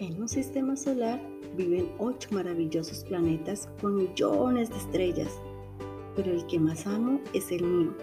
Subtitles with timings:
[0.00, 1.20] mismo sistema solar
[1.56, 5.28] viven ocho maravillosos planetas con millones de estrellas,
[6.16, 7.94] pero el que más amo es el mío,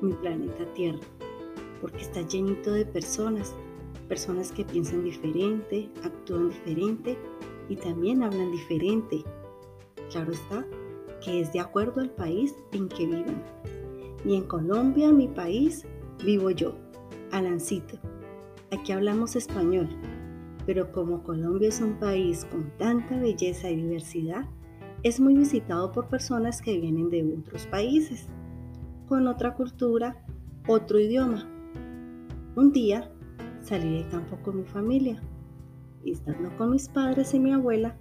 [0.00, 0.98] mi planeta Tierra,
[1.80, 3.54] porque está llenito de personas,
[4.08, 7.16] personas que piensan diferente, actúan diferente
[7.68, 9.22] y también hablan diferente.
[10.10, 10.66] Claro está
[11.24, 13.42] que es de acuerdo al país en que vivan.
[14.24, 15.84] Y en Colombia, mi país,
[16.24, 16.74] vivo yo,
[17.30, 17.98] Alancito.
[18.70, 19.88] Aquí hablamos español,
[20.68, 24.44] pero como Colombia es un país con tanta belleza y diversidad,
[25.02, 28.26] es muy visitado por personas que vienen de otros países,
[29.08, 30.22] con otra cultura,
[30.66, 31.48] otro idioma.
[32.54, 33.10] Un día
[33.62, 35.22] salí de campo con mi familia
[36.04, 37.96] y estando con mis padres y mi abuela,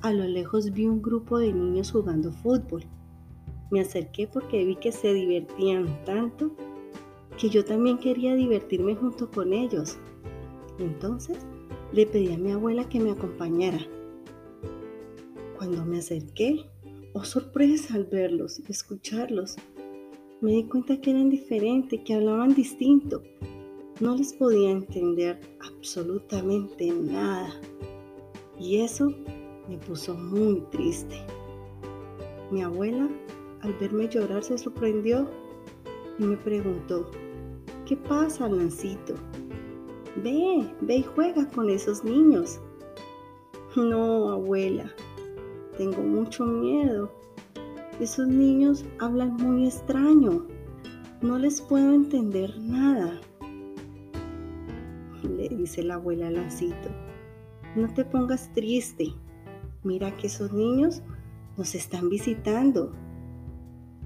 [0.00, 2.84] a lo lejos vi un grupo de niños jugando fútbol.
[3.70, 6.56] Me acerqué porque vi que se divertían tanto
[7.36, 9.98] que yo también quería divertirme junto con ellos.
[10.78, 11.46] Entonces
[11.92, 13.80] le pedí a mi abuela que me acompañara.
[15.56, 16.66] Cuando me acerqué,
[17.12, 19.56] oh sorpresa al verlos y escucharlos,
[20.40, 23.22] me di cuenta que eran diferentes, que hablaban distinto.
[24.00, 27.48] No les podía entender absolutamente nada.
[28.58, 29.14] Y eso
[29.68, 31.16] me puso muy triste.
[32.50, 33.08] Mi abuela,
[33.62, 35.28] al verme llorar, se sorprendió
[36.18, 37.10] y me preguntó,
[37.86, 39.14] ¿qué pasa, Lancito?
[40.22, 42.60] Ve, ve y juega con esos niños.
[43.76, 44.90] No, abuela,
[45.76, 47.10] tengo mucho miedo.
[48.00, 50.46] Esos niños hablan muy extraño.
[51.20, 53.20] No les puedo entender nada.
[55.22, 56.88] Le dice la abuela a Lancito,
[57.74, 59.12] no te pongas triste.
[59.82, 61.02] Mira que esos niños
[61.56, 62.92] nos están visitando.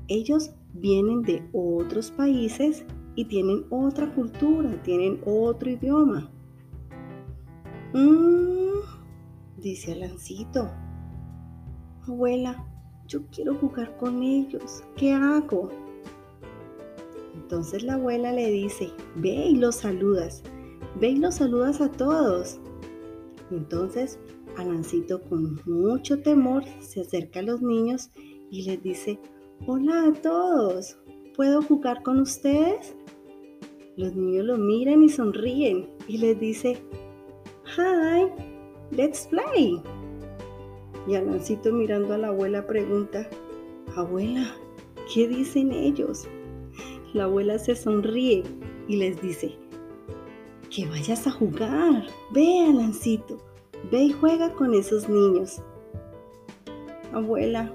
[0.08, 6.30] Ellos vienen de otros países y tienen otra cultura, tienen otro idioma.
[7.92, 8.80] Mmm,
[9.58, 10.70] dice Alancito.
[12.06, 12.64] Abuela,
[13.06, 14.82] yo quiero jugar con ellos.
[14.96, 15.68] ¿Qué hago?
[17.34, 20.42] Entonces la abuela le dice, ve y los saludas.
[21.00, 22.60] Ve y los saludas a todos.
[23.50, 24.18] Entonces
[24.56, 28.10] Alancito con mucho temor se acerca a los niños
[28.50, 29.18] y les dice,
[29.66, 30.98] hola a todos,
[31.36, 32.94] ¿puedo jugar con ustedes?
[33.96, 36.78] Los niños lo miran y sonríen y les dice,
[37.76, 38.26] hi,
[38.90, 39.82] let's play.
[41.06, 43.28] Y Alancito mirando a la abuela pregunta,
[43.96, 44.54] abuela,
[45.12, 46.26] ¿qué dicen ellos?
[47.14, 48.44] La abuela se sonríe
[48.88, 49.56] y les dice,
[50.70, 53.38] que vayas a jugar, ve Alancito
[53.90, 55.62] Ve y juega con esos niños.
[57.12, 57.72] Abuela,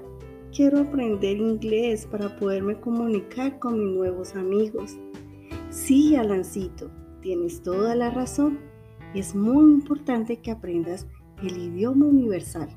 [0.56, 4.96] quiero aprender inglés para poderme comunicar con mis nuevos amigos.
[5.68, 6.90] Sí, Alancito,
[7.20, 8.58] tienes toda la razón.
[9.14, 11.06] Es muy importante que aprendas
[11.42, 12.70] el idioma universal.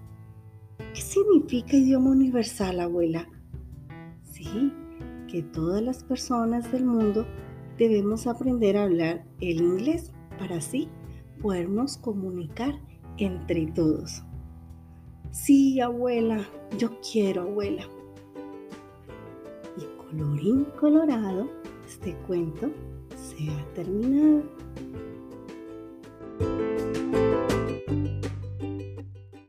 [0.94, 3.30] ¿Qué significa idioma universal, abuela?
[4.24, 4.74] Sí,
[5.30, 7.26] que todas las personas del mundo
[7.78, 10.90] debemos aprender a hablar el inglés para así
[11.42, 12.78] podernos comunicar
[13.18, 14.24] entre todos.
[15.32, 16.44] Sí, abuela,
[16.78, 17.84] yo quiero, abuela.
[19.78, 21.50] Y colorín colorado,
[21.88, 22.72] este cuento
[23.16, 24.39] se ha terminado.